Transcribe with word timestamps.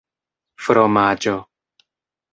fromaĝo 0.63 1.37